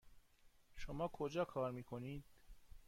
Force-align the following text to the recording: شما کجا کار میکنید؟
شما 0.75 1.07
کجا 1.07 1.45
کار 1.45 1.71
میکنید؟ 1.71 2.25